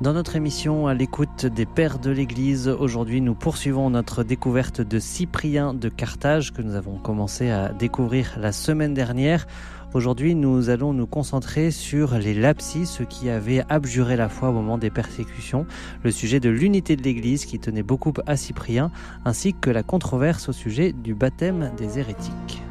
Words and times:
Dans 0.00 0.14
notre 0.14 0.34
émission 0.34 0.86
à 0.86 0.94
l'écoute 0.94 1.44
des 1.44 1.66
pères 1.66 1.98
de 1.98 2.10
l'Église, 2.10 2.68
aujourd'hui 2.68 3.20
nous 3.20 3.34
poursuivons 3.34 3.90
notre 3.90 4.24
découverte 4.24 4.80
de 4.80 4.98
Cyprien 4.98 5.74
de 5.74 5.90
Carthage 5.90 6.54
que 6.54 6.62
nous 6.62 6.74
avons 6.74 6.96
commencé 6.96 7.50
à 7.50 7.68
découvrir 7.68 8.38
la 8.38 8.50
semaine 8.52 8.94
dernière. 8.94 9.46
Aujourd'hui 9.92 10.34
nous 10.34 10.70
allons 10.70 10.94
nous 10.94 11.06
concentrer 11.06 11.70
sur 11.70 12.14
les 12.16 12.32
lapsis, 12.32 12.86
ceux 12.86 13.04
qui 13.04 13.28
avaient 13.28 13.62
abjuré 13.68 14.16
la 14.16 14.30
foi 14.30 14.48
au 14.48 14.52
moment 14.52 14.78
des 14.78 14.88
persécutions, 14.88 15.66
le 16.02 16.10
sujet 16.10 16.40
de 16.40 16.48
l'unité 16.48 16.96
de 16.96 17.02
l'Église 17.02 17.44
qui 17.44 17.58
tenait 17.58 17.82
beaucoup 17.82 18.14
à 18.26 18.38
Cyprien, 18.38 18.90
ainsi 19.26 19.52
que 19.52 19.68
la 19.68 19.82
controverse 19.82 20.48
au 20.48 20.52
sujet 20.52 20.94
du 20.94 21.12
baptême 21.12 21.72
des 21.76 21.98
hérétiques. 21.98 22.62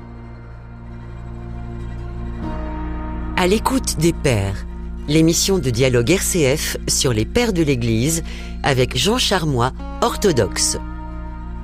À 3.38 3.46
l'écoute 3.46 3.98
des 4.00 4.14
pères 4.14 4.66
l'émission 5.10 5.58
de 5.58 5.72
dialogue 5.72 6.12
RCF 6.12 6.78
sur 6.88 7.12
les 7.12 7.26
pères 7.26 7.52
de 7.52 7.64
l'Église 7.64 8.24
avec 8.64 8.96
Jean 8.96 9.18
Charmois, 9.18 9.74
orthodoxe. 10.02 10.78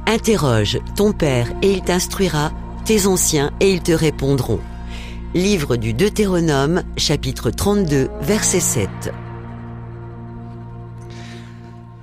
Interroge 0.07 0.79
ton 0.95 1.13
père 1.13 1.47
et 1.61 1.71
il 1.71 1.81
t'instruira, 1.81 2.51
tes 2.85 3.05
anciens 3.05 3.51
et 3.59 3.71
ils 3.71 3.81
te 3.81 3.91
répondront. 3.91 4.59
Livre 5.35 5.75
du 5.75 5.93
Deutéronome, 5.93 6.83
chapitre 6.97 7.51
32, 7.51 8.09
verset 8.21 8.59
7. 8.59 8.89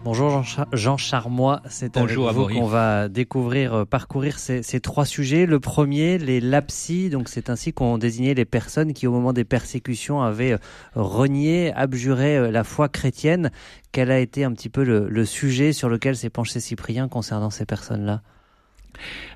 Bonjour 0.05 0.43
Jean, 0.73 0.97
Charmois, 0.97 1.63
c'est 1.69 1.97
avec 1.97 2.17
vous 2.17 2.49
qu'on 2.49 2.67
va 2.67 3.09
découvrir, 3.09 3.73
euh, 3.73 3.85
parcourir 3.85 4.41
ces, 4.41 4.81
trois 4.81 5.05
sujets. 5.05 5.47
Le 5.47 5.61
premier, 5.61 6.19
les 6.19 6.41
lapsis, 6.41 7.09
donc 7.09 7.29
c'est 7.29 7.49
ainsi 7.51 7.73
qu'on 7.73 7.99
désignait 7.99 8.35
les 8.35 8.45
personnes 8.45 8.95
qui 8.95 9.07
au 9.07 9.13
moment 9.13 9.33
des 9.33 9.45
persécutions 9.45 10.21
avaient 10.21 10.55
euh, 10.55 10.59
renié, 10.97 11.73
abjuré 11.75 12.37
euh, 12.37 12.51
la 12.51 12.65
foi 12.65 12.89
chrétienne. 12.89 13.53
Quel 13.93 14.11
a 14.11 14.19
été 14.19 14.43
un 14.43 14.53
petit 14.53 14.69
peu 14.69 14.83
le, 14.83 15.25
sujet 15.25 15.73
sur 15.73 15.89
lequel 15.89 16.17
s'est 16.17 16.31
penché 16.31 16.59
Cyprien 16.59 17.07
concernant 17.07 17.51
ces 17.51 17.65
personnes-là? 17.65 18.23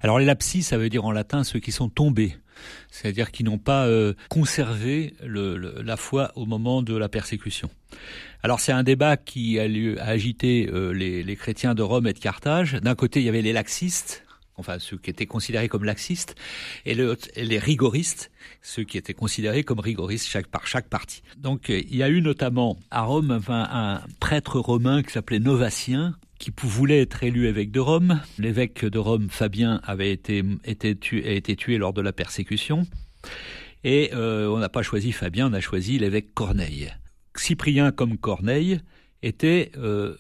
Alors 0.03 0.19
les 0.19 0.25
lapsis, 0.25 0.65
ça 0.65 0.79
veut 0.79 0.89
dire 0.89 1.05
en 1.05 1.13
latin 1.13 1.45
ceux 1.45 1.61
qui 1.61 1.71
sont 1.71 1.89
tombés 1.89 2.37
c'est-à-dire 2.91 3.31
qui 3.31 3.45
n'ont 3.45 3.59
pas 3.59 3.89
conservé 4.29 5.15
la 5.23 5.97
foi 5.97 6.33
au 6.35 6.47
moment 6.47 6.83
de 6.83 6.97
la 6.97 7.09
persécution. 7.09 7.71
Alors 8.43 8.61
c'est 8.61 8.73
un 8.73 8.83
débat 8.83 9.17
qui 9.17 9.59
a, 9.59 9.67
lieu, 9.67 10.01
agité 10.01 10.69
euh, 10.73 10.93
les, 10.93 11.37
chrétiens 11.37 11.75
de 11.75 11.83
Rome 11.83 12.07
et 12.07 12.13
de 12.13 12.19
Carthage. 12.19 12.75
D'un 12.75 12.95
côté, 12.95 13.21
il 13.21 13.27
y 13.27 13.29
avait 13.29 13.43
les 13.43 13.53
laxistes, 13.53 14.25
enfin 14.57 14.79
ceux 14.79 14.97
qui 14.99 15.11
étaient 15.11 15.27
considérés 15.27 15.69
comme 15.69 15.85
laxistes, 15.85 16.37
et, 16.85 16.95
les 16.95 17.59
rigoristes, 17.59 18.31
ceux 18.63 18.85
qui 18.85 18.99
étaient 18.99 19.15
considérés 19.15 19.65
comme 19.65 19.81
rigoristes 19.81 20.29
chaque, 20.29 20.47
par 20.47 20.67
chaque 20.67 20.89
parti. 20.89 21.23
Donc 21.39 21.71
euh, 21.71 21.83
il 21.91 21.97
y 21.97 22.03
a 22.03 22.09
eu 22.09 22.21
notamment 22.21 22.79
à 22.91 23.03
Rome 23.03 23.41
un, 23.49 24.01
prêtre 24.21 24.61
romain 24.61 25.03
qui 25.03 25.11
s'appelait 25.13 25.41
Novatien, 25.41 26.15
qui 26.39 26.53
voulait 26.63 27.01
être 27.01 27.23
élu 27.25 27.47
évêque 27.47 27.71
de 27.71 27.81
Rome. 27.81 28.21
L'évêque 28.39 28.85
de 28.85 28.99
Rome, 28.99 29.29
Fabien, 29.31 29.81
avait 29.85 30.13
été, 30.13 30.45
tué, 31.01 31.27
a 31.27 31.33
été 31.33 31.57
tué 31.57 31.79
lors 31.79 31.93
de 31.93 32.03
la 32.03 32.13
persécution. 32.13 32.85
Et 33.85 34.11
euh, 34.15 34.49
on 34.49 34.59
n'a 34.59 34.69
pas 34.69 34.83
choisi 34.83 35.13
Fabien, 35.13 35.51
on 35.51 35.53
a 35.53 35.61
choisi 35.61 35.99
l'évêque 35.99 36.35
Corneille. 36.35 36.93
Cyprien 37.37 37.93
comme 37.93 38.19
Corneille 38.19 38.81
étaient 39.23 39.73
euh, 39.77 40.17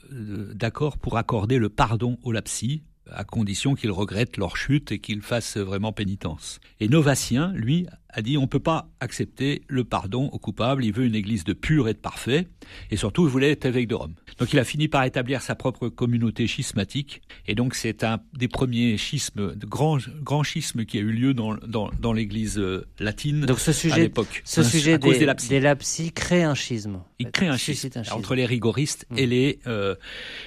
d'accord 0.54 0.98
pour 0.98 1.16
accorder 1.16 1.58
le 1.58 1.68
pardon 1.68 2.18
aux 2.22 2.32
lapsis, 2.32 2.82
à 3.10 3.24
condition 3.24 3.74
qu'ils 3.74 3.90
regrettent 3.90 4.36
leur 4.36 4.56
chute 4.56 4.92
et 4.92 4.98
qu'ils 4.98 5.22
fassent 5.22 5.56
vraiment 5.56 5.92
pénitence. 5.92 6.60
Et 6.80 6.88
Novatien, 6.88 7.52
lui, 7.54 7.86
a 8.16 8.22
dit 8.22 8.38
on 8.38 8.42
ne 8.42 8.46
peut 8.46 8.58
pas 8.58 8.88
accepter 8.98 9.62
le 9.68 9.84
pardon 9.84 10.28
aux 10.32 10.38
coupables, 10.38 10.84
il 10.84 10.92
veut 10.92 11.04
une 11.04 11.14
église 11.14 11.44
de 11.44 11.52
pur 11.52 11.86
et 11.86 11.92
de 11.92 11.98
parfait, 11.98 12.48
et 12.90 12.96
surtout 12.96 13.26
il 13.26 13.30
voulait 13.30 13.50
être 13.50 13.66
évêque 13.66 13.88
de 13.88 13.94
Rome. 13.94 14.14
Donc 14.38 14.52
il 14.52 14.58
a 14.58 14.64
fini 14.64 14.88
par 14.88 15.04
établir 15.04 15.42
sa 15.42 15.54
propre 15.54 15.88
communauté 15.88 16.46
schismatique, 16.46 17.20
et 17.46 17.54
donc 17.54 17.74
c'est 17.74 18.04
un 18.04 18.20
des 18.32 18.48
premiers 18.48 18.96
schismes, 18.96 19.54
de 19.54 19.66
grands, 19.66 19.98
grands 20.22 20.42
schismes 20.42 20.86
qui 20.86 20.96
a 20.96 21.02
eu 21.02 21.12
lieu 21.12 21.34
dans, 21.34 21.54
dans, 21.56 21.90
dans 22.00 22.14
l'église 22.14 22.58
euh, 22.58 22.86
latine 22.98 23.42
donc 23.42 23.60
ce 23.60 23.72
sujet, 23.72 23.94
à 23.94 23.98
l'époque. 23.98 24.42
Ce 24.46 24.62
sujet 24.62 24.98
des, 24.98 25.18
des, 25.48 25.60
lapsis. 25.60 26.12
crée 26.12 26.42
un 26.42 26.54
schisme. 26.54 27.00
Il 27.18 27.30
crée 27.30 27.48
un 27.48 27.58
schisme, 27.58 27.90
entre 28.12 28.34
les 28.34 28.46
rigoristes 28.46 29.06
et 29.14 29.26
mm. 29.26 29.30
les, 29.30 29.58
euh, 29.66 29.94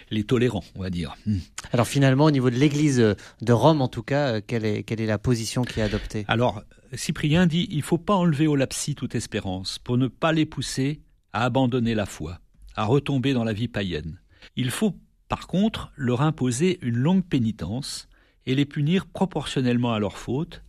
les 0.09 0.23
tolérants, 0.23 0.63
on 0.75 0.81
va 0.81 0.89
dire. 0.89 1.15
Mm. 1.27 1.37
Alors 1.71 1.87
finalement, 1.87 2.25
au 2.25 2.31
niveau 2.31 2.49
de 2.49 2.55
l'église 2.55 2.97
de 2.97 3.53
Rome, 3.53 3.81
en 3.81 3.87
tout 3.87 4.03
cas, 4.03 4.33
euh, 4.33 4.41
quelle 4.45 4.65
est, 4.65 4.81
quelle 4.81 5.01
est 5.01 5.05
la 5.05 5.19
position 5.19 5.61
qui 5.61 5.79
est 5.79 5.83
adoptée? 5.83 6.25
Alors, 6.27 6.63
Cyprien 6.93 7.45
dit 7.45 7.67
il 7.71 7.81
faut 7.81 7.97
pas 7.97 8.15
enlever 8.15 8.47
aux 8.47 8.55
lapsis 8.55 8.95
toute 8.95 9.15
espérance 9.15 9.79
pour 9.79 9.97
ne 9.97 10.07
pas 10.07 10.31
les 10.31 10.45
pousser 10.45 11.01
à 11.33 11.45
abandonner 11.45 11.95
la 11.95 12.05
foi, 12.05 12.39
à 12.75 12.85
retomber 12.85 13.33
dans 13.33 13.43
la 13.43 13.53
vie 13.53 13.67
païenne. 13.67 14.19
Il 14.55 14.71
faut 14.71 14.95
par 15.27 15.47
contre 15.47 15.91
leur 15.95 16.21
imposer 16.21 16.79
une 16.81 16.97
longue 16.97 17.23
pénitence 17.23 18.07
et 18.45 18.55
les 18.55 18.65
punir 18.65 19.05
proportionnellement 19.05 19.93
à 19.93 19.99
leurs 19.99 20.17
fautes, 20.17 20.63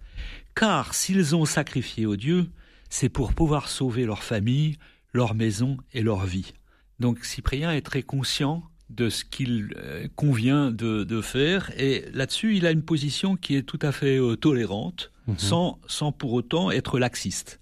car 0.55 0.95
s'ils 0.95 1.35
ont 1.35 1.47
sacrifié 1.47 2.05
au 2.05 2.17
Dieu, 2.17 2.51
c'est 2.91 3.09
pour 3.09 3.33
pouvoir 3.33 3.69
sauver 3.69 4.05
leur 4.05 4.23
famille, 4.23 4.77
leur 5.13 5.35
maison 5.35 5.79
et 5.93 6.03
leur 6.03 6.27
vie. 6.27 6.53
Donc 6.99 7.25
Cyprien 7.25 7.73
est 7.73 7.81
très 7.81 8.03
conscient 8.03 8.63
de 8.91 9.09
ce 9.09 9.25
qu'il 9.25 9.73
euh, 9.77 10.09
convient 10.17 10.71
de, 10.71 11.21
faire. 11.23 11.71
Et 11.79 12.05
là-dessus, 12.13 12.57
il 12.57 12.67
a 12.67 12.73
une 12.73 12.83
position 12.83 13.37
qui 13.37 13.55
est 13.55 13.63
tout 13.63 13.79
à 13.83 13.93
fait 13.93 14.19
euh, 14.19 14.37
tolérante, 14.37 15.13
mhm. 15.31 15.39
sans, 15.39 15.79
sans 15.87 16.13
pour 16.13 16.33
autant 16.33 16.71
être 16.71 16.99
laxiste. 16.99 17.61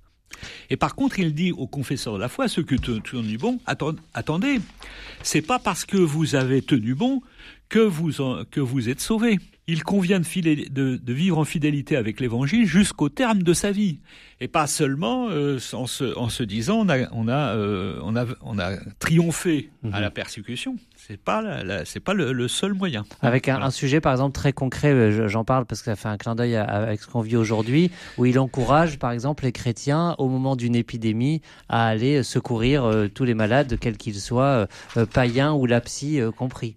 Et 0.71 0.77
par 0.77 0.95
contre, 0.95 1.19
il 1.19 1.35
dit 1.35 1.53
aux 1.53 1.67
confesseurs 1.67 2.15
de 2.15 2.21
la 2.21 2.29
foi, 2.29 2.49
ceux 2.49 2.63
qui 2.63 2.77
tenu 2.77 3.39
bon, 3.39 3.59
attendez, 3.67 4.61
c'est 5.23 5.43
pas 5.43 5.59
parce 5.59 5.85
que 5.85 5.97
vous 5.97 6.37
avez 6.37 6.63
tenu 6.63 6.95
bon 6.95 7.23
que 7.69 7.81
vous, 7.81 8.13
que 8.51 8.61
vous 8.61 8.89
êtes 8.89 9.01
sauvés 9.01 9.39
il 9.69 9.85
convient 9.85 10.19
de, 10.19 11.13
vivre 11.13 11.39
en 11.39 11.45
fidélité 11.45 11.97
avec 11.97 12.21
l'Évangile 12.21 12.67
jusqu'au 12.67 13.11
terme 13.11 13.43
de 13.43 13.53
sa 13.53 13.71
vie, 13.71 14.01
et 14.41 14.49
pas 14.49 14.67
seulement 14.67 15.29
euh, 15.29 15.59
en, 15.75 15.87
se, 15.87 16.43
disant 16.43 16.79
on 16.79 16.89
a, 16.89 17.07
on 17.13 17.29
a, 17.29 17.55
euh, 17.55 18.01
on 18.03 18.17
a, 18.17 18.25
on 18.41 18.59
a 18.59 18.77
triomphé 18.99 19.71
à 19.85 19.99
mhm. 19.99 20.01
la 20.01 20.11
persécution. 20.11 20.77
C'est 21.09 21.17
pas, 21.17 21.43
c'est 21.87 22.01
pas 22.01 22.13
le, 22.13 22.49
seul 22.49 22.75
moyen. 22.75 23.07
Avec 23.23 23.49
un, 23.49 23.71
sujet 23.71 24.01
par 24.01 24.13
exemple 24.13 24.35
très 24.35 24.53
concret, 24.53 24.93
euh, 24.93 25.27
j'en 25.27 25.43
parle 25.43 25.65
parce 25.65 25.81
que 25.81 25.87
ça 25.87 25.97
fait 25.97 26.09
un 26.09 26.19
clin 26.19 26.35
d'œil 26.35 26.55
avec 26.55 27.01
ce 27.01 27.07
qu'on 27.07 27.23
vit 27.23 27.37
aujourd'hui, 27.37 27.91
où 28.19 28.27
il 28.27 28.39
encourage 28.39 28.99
par 28.99 29.13
exemple 29.13 29.45
les 29.45 29.53
chrétiens 29.53 30.15
au 30.19 30.29
moment 30.29 30.55
d'une 30.55 30.75
épidémie 30.75 31.41
à 31.71 31.87
aller 31.87 32.23
secourir 32.23 33.09
tous 33.15 33.25
les 33.25 33.33
malades, 33.33 33.79
quels 33.81 33.97
qu'ils 33.97 34.21
soient, 34.21 34.69
païens 35.15 35.55
ou 35.55 35.65
lapsis 35.65 36.21
compris 36.37 36.77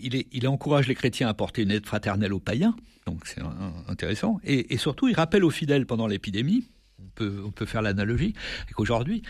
il, 0.00 0.48
encourage 0.48 0.88
les 0.88 0.94
chrétiens 0.94 1.28
à 1.28 1.34
porter 1.34 1.62
une 1.62 1.70
aide 1.70 1.86
fraternelle 1.86 2.32
aux 2.32 2.40
païens, 2.40 2.74
donc 3.06 3.26
c'est 3.26 3.40
intéressant. 3.88 4.40
Et, 4.44 4.76
surtout, 4.78 5.08
il 5.08 5.14
rappelle 5.14 5.44
aux 5.44 5.50
fidèles 5.50 5.86
pendant 5.86 6.06
l'épidémie, 6.06 6.64
peut, 7.14 7.42
on 7.44 7.50
peut 7.50 7.66
faire 7.66 7.82
l'analogie 7.82 8.34
avec 8.64 8.78
aujourd'hui, 8.80 9.22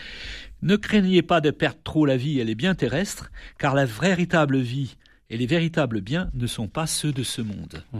ne 0.62 0.76
craignez 0.76 1.22
pas 1.22 1.40
de 1.40 1.50
perdre 1.50 1.78
trop 1.84 2.06
la 2.06 2.16
vie 2.16 2.40
et 2.40 2.44
les 2.44 2.54
biens 2.54 2.74
terrestres, 2.74 3.30
car 3.58 3.74
la 3.74 3.84
véritable 3.84 4.58
vie 4.58 4.96
et 5.30 5.36
les 5.36 5.46
véritables 5.46 6.00
biens 6.00 6.30
ne 6.34 6.46
sont 6.46 6.68
pas 6.68 6.86
ceux 6.86 7.12
de 7.12 7.22
ce 7.22 7.42
monde. 7.42 7.84
Mmh. 7.92 7.98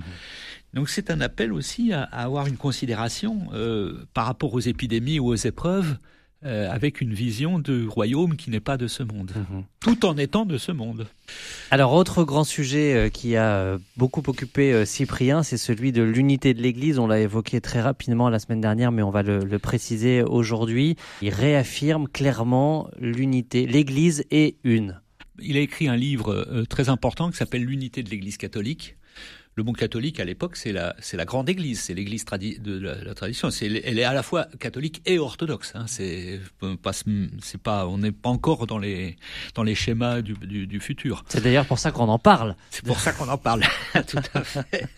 Donc 0.75 0.89
c'est 0.89 1.11
un 1.11 1.21
appel 1.21 1.53
aussi 1.53 1.93
à, 1.93 2.03
avoir 2.03 2.47
une 2.47 2.57
considération 2.57 3.49
euh, 3.53 4.05
par 4.15 4.27
rapport 4.27 4.55
aux 4.55 4.61
épidémies 4.61 5.19
ou 5.19 5.29
aux 5.29 5.35
épreuves 5.35 5.97
euh, 6.47 6.71
avec 6.71 7.01
une 7.01 7.13
vision 7.13 7.59
de 7.59 7.89
royaume 7.89 8.37
qui 8.37 8.51
n'est 8.51 8.61
pas 8.61 8.77
de 8.77 8.87
ce 8.87 9.03
monde, 9.03 9.33
mhm. 9.35 9.65
tout 9.81 10.07
en 10.07 10.17
étant 10.17 10.47
de 10.47 10.59
ce 10.59 10.71
monde. 10.71 11.09
Alors, 11.73 11.93
autre 11.93 12.23
grand 12.23 12.45
sujet 12.45 12.95
euh, 12.95 13.09
qui 13.09 13.35
a 13.35 13.57
euh, 13.57 13.79
beaucoup 13.97 14.23
occupé 14.29 14.87
Cyprien, 14.87 15.43
c'est 15.43 15.57
celui 15.57 15.91
de 15.91 16.05
l'unité 16.05 16.55
de 16.55 16.63
l'Église. 16.63 17.01
On 17.01 17.09
l'a 17.09 17.19
évoqué 17.19 17.61
très 17.61 17.81
rapidement 17.81 18.29
la 18.29 18.39
semaine 18.39 18.61
dernière, 18.61 18.93
mais 18.93 19.03
on 19.03 19.11
va 19.11 19.25
le, 19.25 19.41
le 19.41 19.59
préciser 19.59 20.23
aujourd'hui. 20.23 20.95
Il 21.21 21.31
réaffirme 21.31 22.07
clairement 22.07 22.89
l'unité. 23.01 23.67
L'Église 23.67 24.25
est 24.31 24.57
une. 24.63 25.01
Il 25.41 25.57
a 25.57 25.61
écrit 25.61 25.89
un 25.89 25.97
livre 25.97 26.65
très 26.71 26.89
important 26.89 27.31
qui 27.31 27.39
s'appelle 27.39 27.65
L'unité 27.65 28.05
de 28.05 28.09
l'Église 28.09 28.37
catholique 28.37 28.96
le 29.57 29.65
monde 29.65 29.79
catholique 29.79 30.21
à 30.21 30.25
l'époque, 30.25 30.55
c'est 30.55 30.73
la, 30.73 30.95
c'est 31.01 31.17
la 31.17 31.25
grande 31.25 31.49
Église, 31.49 31.81
c'est 31.81 31.95
l'Église 31.95 32.27
de 32.27 32.79
la, 32.79 33.15
tradition. 33.15 33.51
C'est, 33.51 33.67
elle 33.67 33.99
est 33.99 34.05
à 34.05 34.13
la 34.13 34.23
fois 34.23 34.49
catholique 34.61 35.01
et 35.07 35.19
orthodoxe. 35.19 35.73
Hein. 35.75 35.87
C'est 35.87 36.41
pas, 36.83 36.93
c'est 36.93 37.61
pas, 37.63 37.87
on 37.87 37.97
n'est 37.97 38.13
pas 38.13 38.29
encore 38.29 38.67
dans 38.67 38.79
les 38.79 39.17
dans 39.55 39.63
les 39.63 39.75
schémas 39.75 40.21
du, 40.21 40.35
du, 40.35 40.67
du 40.67 40.79
futur. 40.79 41.25
C'est 41.29 41.43
d'ailleurs 41.43 41.65
pour 41.65 41.79
ça 41.79 41.91
qu'on 41.91 42.09
en 42.09 42.19
parle. 42.19 42.55
C'est 42.71 42.85
pour 42.85 43.01
ça 43.01 43.13
qu'on 43.13 43.29
en 43.31 43.39
parle, 43.39 43.63
tout 44.07 44.19
à 44.35 44.45
fait. 44.45 44.89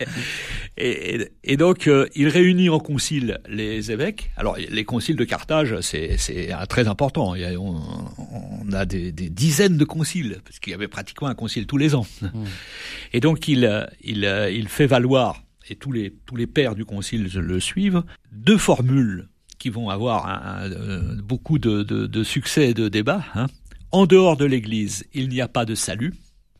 Et, 0.75 1.29
et, 1.45 1.55
donc, 1.55 1.87
euh, 1.87 2.07
il 2.15 2.27
réunit 2.27 2.69
en 2.69 2.79
concile 2.79 3.39
les 3.47 3.91
évêques. 3.91 4.31
Alors, 4.35 4.57
les 4.57 4.83
conciles 4.83 5.15
de 5.15 5.23
Carthage, 5.23 5.79
c'est, 5.79 6.17
c'est 6.17 6.53
très 6.67 6.89
important. 6.89 7.33
Il 7.33 7.41
y 7.41 7.45
a, 7.45 7.57
on, 7.57 7.81
on, 8.17 8.71
a 8.73 8.85
des, 8.85 9.13
des, 9.13 9.29
dizaines 9.29 9.77
de 9.77 9.85
conciles 9.85 10.41
parce 10.43 10.59
qu'il 10.59 10.71
y 10.71 10.73
avait 10.73 10.89
pratiquement 10.89 11.29
un 11.29 11.35
concile 11.35 11.65
tous 11.65 11.77
les 11.77 11.95
ans. 11.95 12.05
Mmh. 12.21 12.43
Et 13.13 13.19
donc, 13.21 13.47
il, 13.47 13.87
il 14.03 14.25
il 14.51 14.67
fait 14.67 14.87
valoir, 14.87 15.43
et 15.69 15.75
tous 15.75 15.91
les, 15.91 16.13
tous 16.25 16.35
les 16.35 16.47
pères 16.47 16.75
du 16.75 16.85
concile 16.85 17.29
le 17.33 17.59
suivent, 17.59 18.03
deux 18.31 18.57
formules 18.57 19.29
qui 19.59 19.69
vont 19.69 19.89
avoir 19.89 20.25
un, 20.27 20.69
beaucoup 21.21 21.59
de, 21.59 21.83
de, 21.83 22.23
succès 22.23 22.69
et 22.69 22.73
de 22.73 22.87
débat. 22.87 23.23
Hein. 23.35 23.47
En 23.91 24.05
dehors 24.05 24.37
de 24.37 24.45
l'Église, 24.45 25.05
il 25.13 25.29
n'y 25.29 25.41
a 25.41 25.47
pas 25.47 25.65
de 25.65 25.75
salut. 25.75 26.13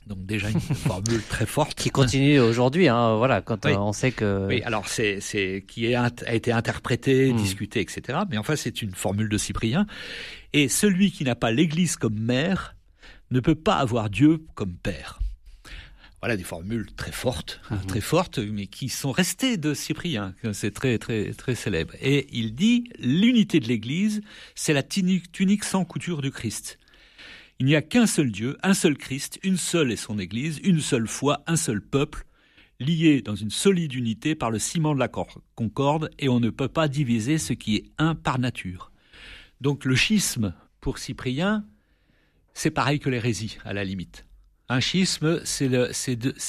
Donc 0.06 0.26
déjà 0.26 0.50
une 0.50 0.60
formule 0.60 1.22
très 1.24 1.46
forte 1.46 1.76
qui 1.76 1.92
continue 1.92 2.40
aujourd'hui. 2.40 2.88
Hein, 2.88 3.16
voilà, 3.16 3.42
quand 3.42 3.66
euh, 3.66 3.76
on 3.78 3.94
sait 3.94 4.12
que 4.12 4.48
oui, 4.48 4.62
alors 4.64 4.88
c'est 4.88 5.22
c'est 5.22 5.64
qui 5.68 5.94
a 5.96 6.12
été 6.34 6.52
interprété, 6.52 7.32
hmm. 7.32 7.38
discuté, 7.38 7.80
etc. 7.80 8.20
Mais 8.30 8.38
enfin 8.38 8.56
c'est 8.56 8.82
une 8.82 8.94
formule 8.94 9.30
de 9.30 9.38
Cyprien. 9.38 9.86
Et 10.52 10.68
celui 10.68 11.12
qui 11.12 11.24
n'a 11.24 11.36
pas 11.36 11.52
l'Église 11.52 11.96
comme 11.96 12.20
mère 12.20 12.76
ne 13.30 13.40
peut 13.40 13.56
pas 13.56 13.76
avoir 13.76 14.10
Dieu 14.10 14.44
comme 14.56 14.74
père. 14.74 15.20
Voilà 16.22 16.36
des 16.36 16.44
formules 16.44 16.92
très 16.94 17.14
fortes, 17.14 17.62
hein, 17.70 17.78
hmm. 17.78 17.88
très 17.88 18.02
fortes, 18.02 18.40
mais 18.40 18.68
qui 18.68 18.90
sont 18.90 19.12
restées 19.12 19.58
de 19.58 19.74
Cyprien. 19.74 20.34
C'est 20.52 20.74
très 20.74 20.98
très 20.98 21.32
très 21.32 21.56
célèbre. 21.56 21.94
Et 22.02 22.28
il 22.32 22.56
dit 22.56 22.90
l'unité 23.00 23.60
de 23.60 23.68
l'Église, 23.68 24.22
c'est 24.54 24.74
la 24.74 24.84
tunique 24.84 25.64
sans 25.64 25.86
couture 25.86 26.22
du 26.22 26.32
Christ. 26.32 26.78
Il 27.60 27.66
n'y 27.66 27.76
a 27.76 27.82
qu'un 27.82 28.08
seul 28.08 28.32
Dieu, 28.32 28.58
un 28.64 28.74
seul 28.74 28.98
Christ, 28.98 29.40
une 29.44 29.58
seule 29.58 29.92
est 29.92 29.98
son 29.98 30.18
Église, 30.18 30.60
une 30.64 30.80
seule 30.80 31.08
foi, 31.08 31.44
un 31.46 31.58
seul 31.58 31.82
peuple, 31.82 32.26
liés 32.80 33.22
dans 33.22 33.36
une 33.36 33.50
solide 33.50 33.94
unité 33.94 34.34
par 34.34 34.50
le 34.50 34.60
ciment 34.60 34.94
de 34.94 35.00
la 35.00 35.10
concorde, 35.10 36.10
et 36.20 36.30
on 36.30 36.40
ne 36.40 36.50
peut 36.50 36.70
pas 36.70 36.88
diviser 36.88 37.38
ce 37.38 37.52
qui 37.52 37.76
est 37.76 37.92
un 37.98 38.16
par 38.16 38.40
nature. 38.40 38.92
Donc 39.60 39.84
le 39.84 39.96
schisme, 39.96 40.54
pour 40.80 41.00
Cyprien, 41.00 41.66
c'est 42.54 42.72
pareil 42.72 43.00
que 43.00 43.10
l'hérésie, 43.10 43.58
à 43.66 43.74
la 43.74 43.84
limite. 43.84 44.26
Un 44.70 44.80
schisme, 44.80 45.42
c'est 45.44 45.68
de, 45.68 45.90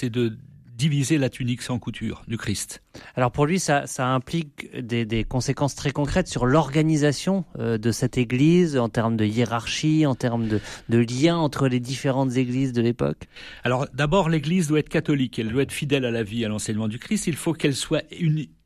de, 0.09 0.37
diviser 0.81 1.19
la 1.19 1.29
tunique 1.29 1.61
sans 1.61 1.79
couture 1.79 2.23
du 2.27 2.39
Christ. 2.39 2.83
Alors 3.15 3.33
pour 3.33 3.45
lui, 3.45 3.59
ça, 3.59 3.85
implique 3.99 4.75
des, 4.79 5.25
conséquences 5.25 5.75
très 5.75 5.91
concrètes 5.91 6.29
sur 6.29 6.47
l'organisation 6.47 7.45
euh, 7.59 7.77
de 7.77 7.93
cette 7.93 8.17
Église 8.17 8.79
en 8.79 8.89
termes 8.89 9.17
de 9.17 9.27
hiérarchie, 9.27 10.07
en 10.07 10.15
termes 10.15 10.49
de, 10.49 10.61
de 10.89 10.99
lien 10.99 11.37
entre 11.37 11.69
les 11.69 11.81
différentes 11.81 12.37
Églises 12.37 12.73
de 12.73 12.81
l'époque. 12.81 13.29
Alors 13.63 13.87
d'abord, 13.93 14.31
l'Église 14.31 14.69
doit 14.69 14.79
être 14.79 14.89
catholique, 14.89 15.39
elle 15.39 15.51
doit 15.51 15.63
être 15.63 15.73
fidèle 15.73 16.07
à 16.07 16.11
la 16.11 16.23
vie, 16.23 16.45
à 16.47 16.49
l'enseignement 16.49 16.89
du 16.89 16.99
Christ. 16.99 17.27
Il 17.27 17.37
faut 17.37 17.53
qu'elle 17.53 17.77
soit 17.77 18.05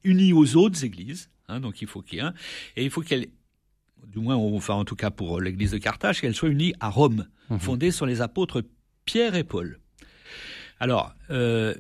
unie, 0.05 0.33
aux 0.33 0.57
autres 0.57 0.85
Églises, 0.85 1.31
hein, 1.49 1.59
donc 1.59 1.83
il 1.83 1.89
faut 1.89 2.01
qu'il 2.01 2.19
y 2.19 2.21
ait 2.21 2.25
un, 2.25 2.35
et 2.77 2.85
il 2.85 2.91
faut 2.91 3.03
qu'elle 3.03 3.27
du 4.07 4.21
moins, 4.21 4.37
enfin 4.37 4.75
en 4.75 4.85
tout 4.85 4.97
cas 4.97 5.11
pour 5.11 5.41
l'Église 5.41 5.73
de 5.73 5.79
Carthage, 5.79 6.21
qu'elle 6.21 6.35
soit 6.35 6.49
unie 6.49 6.75
à 6.79 6.91
Rome, 6.91 7.27
mhm. 7.51 7.59
fondée 7.59 7.91
sur 7.91 8.07
les 8.07 8.21
apôtres 8.21 8.63
Pierre 9.05 9.35
et 9.35 9.45
Paul. 9.45 9.79
Alors, 10.81 11.15
euh, 11.31 11.75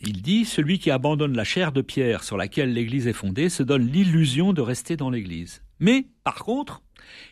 il 0.00 0.22
dit 0.22 0.44
Celui 0.44 0.78
qui 0.78 0.90
abandonne 0.90 1.36
la 1.36 1.44
chair 1.44 1.72
de 1.72 1.82
pierre 1.82 2.24
sur 2.24 2.36
laquelle 2.36 2.72
l'Église 2.72 3.06
est 3.06 3.12
fondée 3.12 3.48
se 3.48 3.62
donne 3.62 3.86
l'illusion 3.86 4.52
de 4.52 4.60
rester 4.60 4.96
dans 4.96 5.10
l'Église. 5.10 5.62
Mais, 5.78 6.06
par 6.24 6.36
contre, 6.36 6.82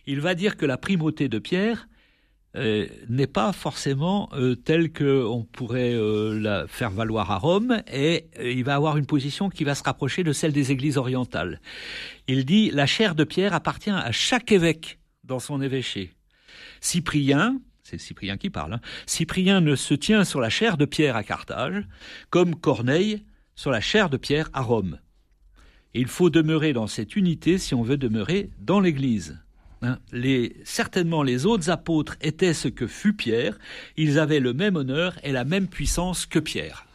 il 0.07 0.21
va 0.21 0.35
dire 0.35 0.57
que 0.57 0.67
la 0.67 0.77
primauté 0.77 1.29
de 1.29 1.39
Pierre 1.39 1.89
euh, 2.57 2.87
n'est 3.09 3.27
pas 3.27 3.53
forcément 3.53 4.31
euh, 4.33 4.55
telle 4.55 4.91
qu'on 4.91 5.47
pourrait 5.53 5.93
euh, 5.93 6.41
la 6.41 6.67
faire 6.67 6.91
valoir 6.91 7.31
à 7.31 7.37
Rome, 7.37 7.83
et 7.93 8.27
il 8.43 8.65
va 8.65 8.75
avoir 8.75 8.97
une 8.97 9.05
position 9.05 9.51
qui 9.51 9.65
va 9.65 9.75
se 9.75 9.83
rapprocher 9.83 10.25
de 10.25 10.33
celle 10.33 10.53
des 10.53 10.73
églises 10.73 10.97
orientales. 10.97 11.61
Il 12.27 12.47
dit 12.47 12.71
La 12.71 12.87
chair 12.87 13.15
de 13.15 13.25
Pierre 13.25 13.53
appartient 13.53 13.91
à 13.91 14.13
chaque 14.13 14.51
évêque 14.51 14.99
dans 15.25 15.41
son 15.41 15.61
évêché. 15.61 16.13
Cyprien, 16.81 17.61
c'est 17.89 17.99
Cyprien 17.99 18.37
qui 18.37 18.51
parle, 18.51 18.75
hein. 18.75 18.81
Cyprien 19.07 19.63
ne 19.63 19.75
se 19.75 19.95
tient 19.95 20.25
sur 20.25 20.41
la 20.41 20.51
chair 20.51 20.77
de 20.77 20.85
pierre 20.85 21.17
à 21.17 21.25
Carthage, 21.25 21.85
comme 22.29 22.55
Corneille 22.55 23.25
sur 23.55 23.71
la 23.71 23.81
chair 23.81 24.11
de 24.11 24.19
pierre 24.19 24.51
à 24.53 24.61
Rome. 24.61 24.99
il 25.95 26.07
faut 26.07 26.29
demeurer 26.29 26.75
dans 26.75 26.87
cette 26.87 27.17
unité 27.17 27.57
si 27.57 27.75
on 27.75 27.83
veut 27.83 27.97
demeurer 27.97 28.51
dans 28.61 28.81
l'Église. 28.81 29.41
Hein. 29.81 29.99
certainement 30.65 31.23
les 31.23 31.47
autres 31.47 31.71
apôtres 31.71 32.17
étaient 32.21 32.53
ce 32.53 32.69
que 32.69 32.87
fut 32.87 33.15
Pierre, 33.15 33.59
ils 33.97 34.19
avaient 34.19 34.41
le 34.41 34.53
même 34.53 34.77
honneur 34.77 35.17
et 35.23 35.33
la 35.33 35.45
même 35.45 35.69
puissance 35.69 36.27
que 36.27 36.41
Pierre. 36.41 36.88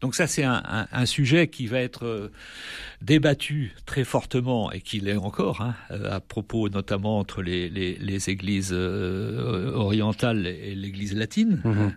Donc 0.00 0.14
ça, 0.14 0.26
c'est 0.26 0.44
un, 0.44 1.06
sujet 1.06 1.48
qui 1.48 1.66
va 1.66 1.80
être 1.80 2.04
euh, 2.04 2.30
débattu 3.02 3.74
très 3.86 4.04
fortement 4.04 4.70
et 4.70 4.80
qui 4.80 5.00
l'est 5.00 5.16
encore, 5.16 5.60
hein, 5.60 5.74
euh, 5.90 6.10
à 6.10 6.20
propos 6.20 6.68
notamment 6.68 7.18
entre 7.18 7.42
les, 7.42 8.30
églises 8.30 8.72
euh, 8.72 9.72
orientales 9.74 10.46
et 10.46 10.74
l'église 10.74 11.14
latine. 11.14 11.60
Mhm. 11.64 11.92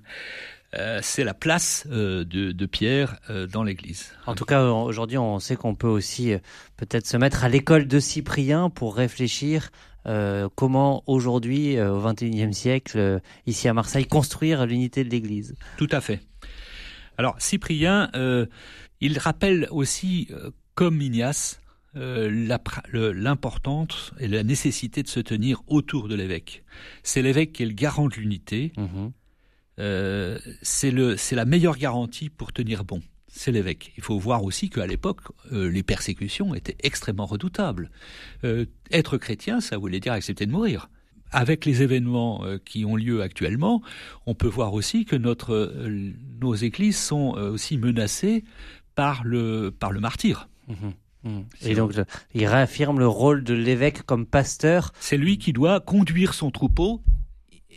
c'est 1.02 1.24
la 1.24 1.34
place 1.34 1.86
de, 1.88 2.66
Pierre 2.66 3.20
dans 3.52 3.64
l'Église. 3.64 4.12
En 4.26 4.36
tout 4.36 4.46
cas, 4.46 4.64
aujourd'hui, 4.64 5.18
on 5.18 5.40
sait 5.40 5.56
qu'on 5.56 5.76
peut 5.76 5.88
aussi 5.88 6.34
peut-être 6.78 7.06
se 7.06 7.18
mettre 7.18 7.44
à 7.44 7.50
l'école 7.50 7.88
de 7.88 8.00
Cyprien 8.00 8.70
pour 8.70 8.96
réfléchir 8.96 9.70
comment 10.56 11.04
aujourd'hui, 11.06 11.80
au 11.80 12.02
XXIe 12.02 12.54
siècle, 12.54 13.22
ici 13.46 13.68
à 13.68 13.74
Marseille, 13.74 14.06
construire 14.06 14.66
l'unité 14.66 15.04
de 15.04 15.10
l'Église. 15.10 15.56
Tout 15.78 15.90
à 15.92 16.02
fait. 16.02 16.22
Alors 17.18 17.36
Cyprien, 17.40 18.10
euh, 18.16 18.46
il 19.02 19.18
rappelle 19.20 19.68
aussi, 19.72 20.28
euh, 20.32 20.52
comme 20.76 21.02
Ignace, 21.02 21.60
euh, 21.96 22.30
l'importance 22.92 24.14
et 24.20 24.28
la 24.28 24.44
nécessité 24.44 25.04
de 25.04 25.08
se 25.08 25.20
tenir 25.20 25.62
autour 25.68 26.08
de 26.08 26.16
l'évêque. 26.16 26.64
C'est 27.04 27.22
l'évêque 27.22 27.54
qui 27.54 27.64
est 27.64 27.68
le 27.68 27.74
garant 27.74 28.08
de 28.08 28.16
l'unité. 28.16 28.74
Mhm. 28.78 29.12
c'est 30.62 31.36
la 31.36 31.46
meilleure 31.46 31.78
garantie 31.78 32.30
pour 32.30 32.52
tenir 32.52 32.84
bon. 32.84 33.02
C'est 33.28 33.52
l'évêque. 33.52 33.94
Il 33.98 34.04
faut 34.04 34.18
voir 34.20 34.44
aussi 34.44 34.70
qu'à 34.70 34.86
l'époque, 34.86 35.22
les 35.52 35.82
persécutions 35.84 36.54
étaient 36.54 36.78
extrêmement 36.82 37.26
redoutables. 37.26 37.90
être 38.92 39.18
chrétien, 39.18 39.62
ça 39.62 39.78
voulait 39.78 40.00
dire 40.00 40.14
accepter 40.14 40.46
de 40.46 40.52
mourir 40.52 40.90
avec 41.34 41.66
les 41.66 41.82
événements 41.82 42.46
euh, 42.46 42.58
qui 42.64 42.86
ont 42.86 42.96
lieu 42.96 43.22
actuellement, 43.22 43.82
on 44.26 44.36
peut 44.36 44.48
voir 44.48 44.74
aussi 44.74 45.06
que 45.06 45.16
notre, 45.16 45.54
euh, 45.54 46.12
nos 46.40 46.54
églises 46.54 46.98
sont 46.98 47.36
euh, 47.36 47.52
aussi 47.52 47.78
menacées 47.78 48.44
par 48.96 49.24
le, 49.24 49.72
par 49.72 49.92
le 49.92 50.00
martyr. 50.00 50.48
Mmh 50.68 50.74
mmh. 51.24 51.42
Et 51.64 51.76
donc, 51.76 51.94
il 52.34 52.46
réaffirme 52.46 53.00
le 53.00 53.08
rôle 53.08 53.44
de 53.44 53.54
l'évêque 53.54 54.04
comme 54.04 54.26
pasteur. 54.26 54.94
C'est 55.00 55.18
lui 55.18 55.38
qui 55.38 55.54
doit 55.54 55.80
conduire 55.80 56.34
son 56.34 56.52
troupeau 56.52 57.02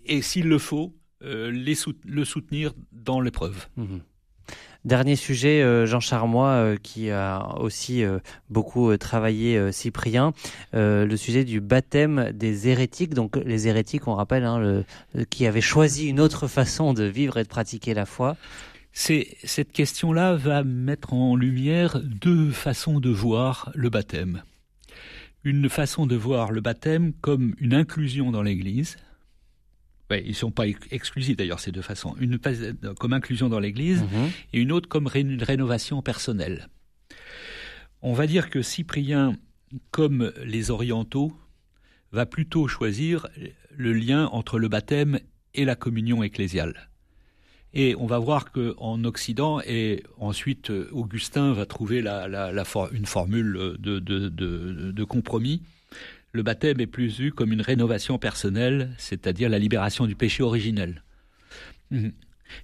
et, 0.05 0.21
s'il 0.23 0.49
le 0.49 0.59
faut, 0.59 0.95
les 1.23 1.75
le 2.05 2.25
soutenir 2.25 2.73
dans 2.93 3.21
l'épreuve. 3.21 3.67
Mmh 3.77 3.97
Dernier 4.87 5.17
sujet, 5.17 5.63
euh, 5.65 5.85
Jean 5.85 5.99
Charmois, 5.99 6.51
euh, 6.51 6.77
qui 6.81 7.11
a 7.11 7.57
aussi 7.59 8.05
euh, 8.05 8.21
beaucoup 8.51 8.97
travaillé 8.97 9.73
Cyprien, 9.73 10.33
le 10.73 11.17
sujet 11.17 11.45
du 11.45 11.61
baptême 11.61 12.31
des 12.33 12.69
hérétiques. 12.69 13.13
Donc 13.13 13.35
les 13.35 13.67
hérétiques, 13.67 14.07
on 14.07 14.15
rappelle, 14.15 14.45
hein, 14.45 14.85
qui 15.29 15.45
avaient 15.47 15.61
choisi 15.61 16.07
une 16.07 16.21
autre 16.21 16.47
façon 16.47 16.95
de 16.95 17.03
vivre 17.03 17.37
et 17.37 17.43
de 17.43 17.49
pratiquer 17.49 17.95
la 17.95 18.07
foi. 18.07 18.37
Cette 18.93 19.73
question-là 19.73 20.37
va 20.37 20.63
mettre 20.63 21.13
en 21.15 21.35
lumière 21.35 22.01
deux 22.01 22.53
façons 22.53 23.01
de 23.01 23.11
voir 23.11 23.73
le 23.75 23.91
baptême. 23.91 24.45
Une 25.43 25.69
façon 25.69 26.07
de 26.07 26.15
voir 26.15 26.53
le 26.53 26.61
baptême 26.61 27.13
comme 27.21 27.57
une 27.59 27.75
inclusion 27.75 28.31
dans 28.31 28.43
l'Église, 28.43 28.97
Ouais, 30.11 30.23
ils 30.25 30.35
sont 30.35 30.53
pas 30.53 30.67
exclusifs 30.91 31.37
d'ailleurs 31.37 31.59
ces 31.59 31.73
deux 31.73 31.83
façons. 31.83 32.15
Une 32.21 32.39
comme 32.99 33.13
inclusion 33.13 33.49
dans 33.49 33.59
l'Église 33.59 34.03
mhm. 34.03 34.31
et 34.53 34.61
une 34.61 34.73
autre 34.73 34.89
comme 34.89 35.11
une 35.15 35.43
rénovation 35.43 36.01
personnelle. 36.01 36.69
On 38.03 38.13
va 38.13 38.27
dire 38.27 38.51
que 38.51 38.63
Cyprien, 38.63 39.37
comme 39.91 40.33
les 40.45 40.71
orientaux, 40.71 41.37
va 42.13 42.25
plutôt 42.25 42.69
choisir 42.69 43.27
le 43.77 43.93
lien 43.93 44.27
entre 44.27 44.59
le 44.59 44.69
baptême 44.69 45.19
et 45.55 45.65
la 45.65 45.75
communion 45.75 46.23
ecclésiale. 46.23 46.89
Et 47.75 47.95
on 47.99 48.07
va 48.07 48.19
voir 48.19 48.53
qu'en 48.53 49.03
Occident, 49.05 49.61
et 49.67 50.05
ensuite 50.19 50.71
Augustin 50.93 51.53
va 51.53 51.67
trouver 51.67 52.01
la, 52.01 52.65
une 52.93 53.07
formule 53.07 53.77
de, 53.79 53.99
de 53.99 55.05
compromis, 55.05 55.63
le 56.37 56.43
baptême 56.43 56.81
est 56.81 56.87
plus 56.87 57.19
vu 57.19 57.33
comme 57.33 57.53
une 57.53 57.63
rénovation 57.63 58.19
personnelle, 58.19 58.95
c'est-à-dire 58.99 59.49
la 59.49 59.59
libération 59.59 60.07
du 60.07 60.15
péché 60.15 60.43
originel. 60.43 61.03
Mhm. 61.91 62.13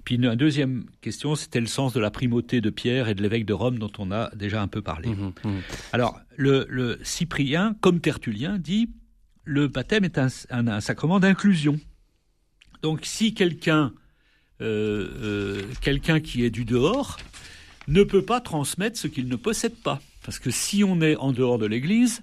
Puis 0.05 0.15
une, 0.15 0.35
deuxième 0.37 0.85
question, 1.01 1.35
c'était 1.35 1.61
le 1.61 1.67
sens 1.67 1.93
de 1.93 1.99
la 1.99 2.11
primauté 2.11 2.61
de 2.61 2.71
Pierre 2.71 3.09
et 3.09 3.15
de 3.15 3.23
l'évêque 3.23 3.47
de 3.47 3.53
Rome 3.53 3.79
dont 3.79 3.91
on 3.99 4.13
a 4.13 4.31
déjà 4.37 4.63
un 4.63 4.69
peu 4.69 4.83
parlé. 4.83 5.09
Mhm, 5.09 5.33
mhm. 5.45 5.61
Alors, 5.93 6.21
le, 6.37 6.99
Cyprien, 7.03 7.75
comme 7.81 8.01
Tertullien, 8.01 8.59
dit 8.59 8.91
le 9.45 9.67
baptême 9.67 10.05
est 10.05 10.19
un, 10.19 10.81
sacrement 10.81 11.19
d'inclusion. 11.19 11.81
Donc, 12.83 13.01
si 13.03 13.35
quelqu'un 13.35 13.93
euh, 14.61 15.09
euh, 15.23 15.63
quelqu'un 15.81 16.21
qui 16.21 16.45
est 16.45 16.51
du 16.51 16.65
dehors 16.65 17.19
ne 17.89 18.05
peut 18.05 18.23
pas 18.23 18.41
transmettre 18.41 18.97
ce 18.97 19.09
qu'il 19.09 19.27
ne 19.27 19.35
possède 19.35 19.75
pas. 19.75 20.01
Parce 20.25 20.39
que 20.39 20.53
si 20.53 20.85
on 20.85 21.01
est 21.01 21.17
en 21.17 21.33
dehors 21.33 21.59
de 21.59 21.67
l'Église, 21.67 22.23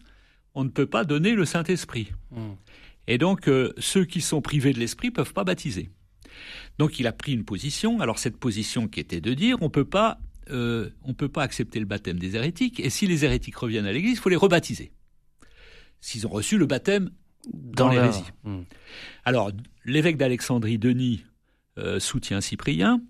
on 0.59 0.65
ne 0.65 0.69
peut 0.69 0.85
pas 0.85 1.05
donner 1.05 1.35
le 1.35 1.45
Saint-Esprit. 1.45 2.11
Hmm. 2.31 2.55
Et 3.07 3.17
donc, 3.17 3.47
euh, 3.47 3.73
ceux 3.77 4.03
qui 4.03 4.19
sont 4.19 4.41
privés 4.41 4.73
de 4.73 4.79
l'Esprit 4.79 5.09
peuvent 5.09 5.31
pas 5.31 5.45
baptiser. 5.45 5.89
Donc, 6.77 6.99
il 6.99 7.07
a 7.07 7.13
pris 7.13 7.31
une 7.31 7.45
position. 7.45 8.01
Alors, 8.01 8.19
cette 8.19 8.35
position 8.35 8.89
qui 8.89 8.99
était 8.99 9.21
de 9.21 9.33
dire, 9.33 9.57
on 9.61 9.69
peut 9.69 9.85
pas, 9.85 10.19
euh, 10.51 10.89
on 11.03 11.13
peut 11.13 11.29
pas 11.29 11.43
accepter 11.43 11.79
le 11.79 11.85
baptême 11.85 12.19
des 12.19 12.35
hérétiques. 12.35 12.81
Et 12.81 12.89
si 12.89 13.07
les 13.07 13.23
hérétiques 13.23 13.55
reviennent 13.55 13.85
à 13.85 13.93
l'Église, 13.93 14.17
il 14.17 14.19
faut 14.19 14.27
les 14.27 14.35
rebaptiser. 14.35 14.91
S'ils 16.01 16.27
ont 16.27 16.31
reçu 16.31 16.57
le 16.57 16.65
baptême 16.65 17.09
dans, 17.53 17.87
l'hérésie. 17.87 18.23
Hmm. 18.43 18.63
Alors, 19.23 19.51
l'évêque 19.85 20.17
d'Alexandrie, 20.17 20.77
Denis, 20.77 21.23
euh, 21.77 22.01
soutient 22.01 22.41
Cyprien. 22.41 23.01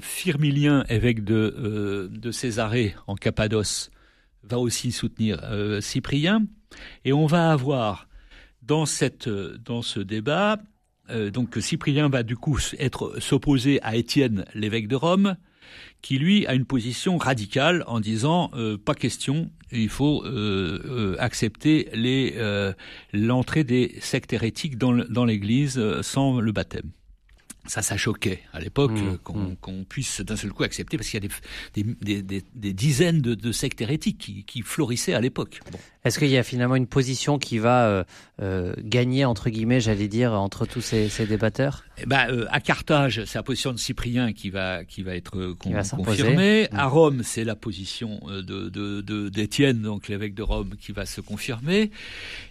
Firmilien, 0.00 0.84
évêque 0.88 1.22
de, 1.22 2.10
de 2.10 2.30
Césarée 2.32 2.96
en 3.06 3.14
Cappadoce, 3.14 3.92
va 4.44 4.58
aussi 4.58 4.92
soutenir 4.92 5.40
Cyprien. 5.80 6.46
Et 7.04 7.12
on 7.12 7.26
va 7.26 7.52
avoir 7.52 8.08
dans, 8.62 8.86
cette, 8.86 9.28
dans 9.28 9.82
ce 9.82 10.00
débat, 10.00 10.58
donc 11.32 11.56
Cyprien 11.60 12.08
va 12.08 12.22
du 12.22 12.36
coup 12.36 12.58
être 12.78 13.20
s'opposer 13.20 13.80
à 13.82 13.96
Étienne, 13.96 14.44
l'évêque 14.54 14.88
de 14.88 14.96
Rome, 14.96 15.36
qui 16.00 16.18
lui 16.18 16.46
a 16.46 16.54
une 16.54 16.64
position 16.64 17.18
radicale 17.18 17.84
en 17.86 18.00
disant 18.00 18.50
pas 18.84 18.94
question, 18.94 19.50
il 19.70 19.88
faut 19.88 20.24
accepter 21.18 21.90
l'entrée 23.12 23.64
des 23.64 23.96
sectes 24.00 24.32
hérétiques 24.32 24.78
dans 24.78 25.24
l'Église 25.24 26.00
sans 26.00 26.40
le 26.40 26.52
baptême 26.52 26.90
ça, 27.72 27.80
ça 27.80 27.96
choquait 27.96 28.40
à 28.52 28.60
l'époque 28.60 28.92
mmh, 28.92 29.32
mmh. 29.34 29.56
qu'on 29.62 29.84
puisse 29.84 30.20
d'un 30.20 30.36
seul 30.36 30.52
coup 30.52 30.62
accepter, 30.62 30.98
parce 30.98 31.08
qu'il 31.08 31.24
y 31.24 31.26
a 31.26 31.30
des, 31.72 32.22
des, 32.22 32.42
des, 32.54 32.72
dizaines 32.74 33.22
de, 33.22 33.34
de, 33.34 33.50
sectes 33.50 33.80
hérétiques 33.80 34.18
qui, 34.18 34.44
qui 34.44 34.60
florissaient 34.60 35.14
à 35.14 35.22
l'époque. 35.22 35.60
Est-ce 36.04 36.18
qu'il 36.18 36.28
y 36.28 36.36
a 36.36 36.42
finalement 36.42 36.76
une 36.76 36.86
position 36.86 37.38
qui 37.38 37.56
va 37.56 37.86
euh, 37.86 38.04
euh, 38.42 38.74
gagner, 38.78 39.24
entre 39.24 39.48
guillemets, 39.48 39.80
j'allais 39.80 40.08
dire, 40.08 40.34
entre 40.34 40.66
tous 40.66 40.82
ces, 40.82 41.08
ces 41.08 41.24
débatteurs? 41.24 41.84
Eh 41.96 42.04
ben, 42.04 42.26
euh, 42.28 42.44
À 42.50 42.60
Carthage, 42.60 43.24
c'est 43.24 43.38
la 43.38 43.42
position 43.42 43.72
de 43.72 43.78
Cyprien 43.78 44.34
qui 44.34 44.50
va, 44.50 44.84
qui 44.84 45.02
va 45.02 45.16
être 45.16 45.54
confirmée. 45.54 46.68
Mmh. 46.70 46.76
À 46.76 46.88
Rome, 46.88 47.22
c'est 47.22 47.44
la 47.44 47.56
position 47.56 48.20
d'Étienne, 48.46 49.78
de, 49.78 49.82
de, 49.82 49.88
donc 49.88 50.08
l'évêque 50.08 50.34
de 50.34 50.42
Rome, 50.42 50.74
qui 50.78 50.92
va 50.92 51.06
se 51.06 51.22
confirmer. 51.22 51.90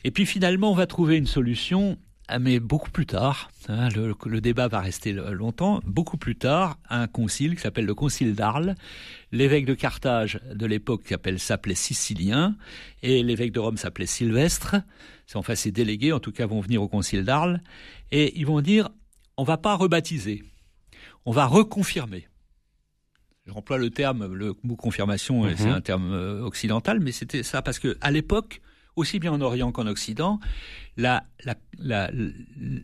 Et 0.04 0.10
puis 0.10 0.26
finalement, 0.26 0.72
on 0.72 0.76
va 0.76 0.88
trouver 0.88 1.18
une 1.18 1.28
solution 1.28 2.00
mais 2.40 2.60
beaucoup 2.60 2.92
plus 2.92 3.06
tard, 3.06 3.52
hein, 3.68 3.90
le, 3.90 4.42
débat 4.42 4.68
va 4.68 4.80
rester 4.80 5.14
longtemps, 5.14 5.82
beaucoup 5.86 6.18
plus 6.18 6.36
tard, 6.36 6.78
un 6.90 7.08
concile 7.08 7.56
qui 7.56 7.62
s'appelle 7.62 7.86
le 7.86 7.96
concile 7.96 8.36
d'Arles, 8.36 8.76
l'évêque 9.32 9.66
de 9.66 9.74
Carthage 9.74 10.40
de 10.54 10.66
l'époque 10.66 11.14
s'appelait 11.38 11.76
Sicilien, 11.76 12.56
et 13.04 13.24
l'évêque 13.24 13.52
de 13.52 13.60
Rome 13.60 13.78
s'appelait 13.78 14.06
Sylvestre, 14.06 14.76
enfin 15.34 15.56
ces 15.56 15.72
délégués 15.72 16.12
en 16.12 16.20
tout 16.20 16.32
cas 16.32 16.46
vont 16.46 16.62
venir 16.62 16.82
au 16.82 16.88
concile 16.88 17.24
d'Arles, 17.24 17.62
et 18.12 18.38
ils 18.38 18.46
vont 18.46 18.62
dire, 18.62 18.90
on 19.38 19.44
va 19.44 19.58
pas 19.58 19.76
rebaptiser, 19.76 20.44
on 21.26 21.32
va 21.32 21.46
reconfirmer. 21.46 22.28
J'emploie 23.48 23.78
le 23.78 23.90
terme, 23.90 24.32
le 24.34 24.54
mot 24.64 24.76
confirmation, 24.76 25.48
c'est 25.56 25.66
mhm. 25.66 25.74
un 25.74 25.82
terme 25.82 26.14
euh, 26.14 26.44
occidental, 26.44 27.00
mais 27.00 27.12
c'était 27.12 27.44
ça 27.44 27.62
parce 27.62 27.80
que 27.80 27.98
à 28.00 28.12
l'époque, 28.12 28.62
aussi 28.96 29.20
bien 29.20 29.32
en 29.32 29.42
Orient 29.42 29.72
qu'en 29.72 29.88
Occident, 29.88 30.40
la, 30.98 31.24
le 31.80 32.84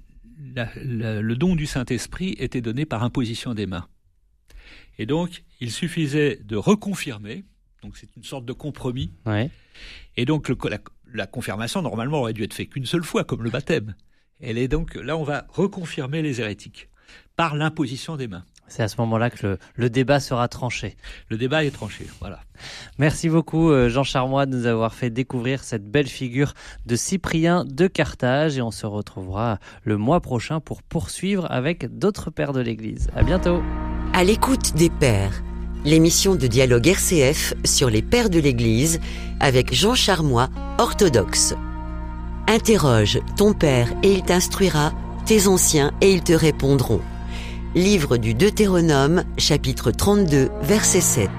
don 1.35 1.55
du 1.55 1.65
Saint-Esprit 1.65 2.35
était 2.39 2.61
donné 2.61 2.85
par 2.85 3.03
imposition 3.03 3.53
des 3.53 3.65
mains. 3.65 3.87
Et 4.97 5.05
donc, 5.05 5.43
il 5.59 5.71
suffisait 5.71 6.39
de 6.43 6.55
reconfirmer, 6.55 7.45
donc 7.81 7.97
c'est 7.97 8.15
une 8.15 8.23
sorte 8.23 8.45
de 8.45 8.53
compromis. 8.53 9.11
Et 10.15 10.25
donc, 10.25 10.51
la, 11.13 11.27
confirmation, 11.27 11.81
normalement, 11.81 12.19
aurait 12.19 12.33
dû 12.33 12.43
être 12.43 12.53
faite 12.53 12.69
qu'une 12.69 12.85
seule 12.85 13.03
fois, 13.03 13.23
comme 13.23 13.43
le 13.43 13.49
baptême. 13.49 13.95
Elle 14.39 14.57
est 14.57 14.67
donc, 14.67 14.95
là, 14.95 15.17
on 15.17 15.23
va 15.23 15.45
reconfirmer 15.49 16.21
les 16.21 16.41
hérétiques 16.41 16.89
par 17.35 17.55
l'imposition 17.55 18.17
des 18.17 18.27
mains. 18.27 18.45
C'est 18.67 18.83
à 18.83 18.87
ce 18.87 18.95
moment-là 18.99 19.29
que 19.29 19.57
le, 19.75 19.89
débat 19.89 20.19
sera 20.19 20.47
tranché. 20.47 20.97
Le 21.29 21.37
débat 21.37 21.63
est 21.63 21.71
tranché, 21.71 22.05
voilà. 22.19 22.39
Merci 22.97 23.29
beaucoup 23.29 23.71
euh, 23.71 23.87
Jean 23.89 24.03
Charmois 24.03 24.45
de 24.45 24.57
nous 24.57 24.65
avoir 24.65 24.93
fait 24.93 25.09
découvrir 25.09 25.63
cette 25.63 25.89
belle 25.89 26.07
figure 26.07 26.53
de 26.85 26.95
Cyprien 26.95 27.63
de 27.65 27.87
Carthage 27.87 28.57
et 28.57 28.61
on 28.61 28.71
se 28.71 28.85
retrouvera 28.85 29.59
le 29.83 29.97
mois 29.97 30.19
prochain 30.19 30.59
pour 30.59 30.83
poursuivre 30.83 31.49
avec 31.49 31.97
d'autres 31.97 32.29
pères 32.29 32.53
de 32.53 32.61
l'Église. 32.61 33.07
À 33.15 33.23
bientôt. 33.23 33.61
À 34.13 34.23
l'écoute 34.23 34.73
des 34.75 34.89
pères, 34.89 35.43
l'émission 35.85 36.35
de 36.35 36.47
dialogue 36.47 36.87
RCF 36.87 37.53
sur 37.63 37.89
les 37.89 38.01
pères 38.01 38.29
de 38.29 38.39
l'Église 38.39 38.99
avec 39.39 39.73
Jean 39.73 39.95
Charmois, 39.95 40.49
orthodoxe. 40.77 41.55
Interroge 42.47 43.19
ton 43.37 43.53
père 43.53 43.89
et 44.03 44.13
il 44.13 44.23
t'instruira, 44.23 44.93
tes 45.25 45.47
anciens 45.47 45.91
et 46.01 46.11
ils 46.11 46.23
te 46.23 46.33
répondront. 46.33 47.01
Livre 47.77 48.17
du 48.17 48.33
Deutéronome, 48.33 49.23
chapitre 49.37 49.91
32, 49.91 50.49
verset 50.63 50.99
7. 50.99 51.29